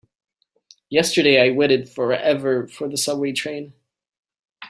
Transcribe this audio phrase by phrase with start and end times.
[0.89, 3.73] Yesterday I waited forever for the subway train.